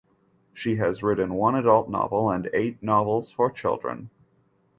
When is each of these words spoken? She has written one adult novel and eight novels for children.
She 0.51 0.77
has 0.77 1.03
written 1.03 1.35
one 1.35 1.53
adult 1.53 1.87
novel 1.87 2.31
and 2.31 2.49
eight 2.55 2.81
novels 2.81 3.29
for 3.29 3.51
children. 3.51 4.09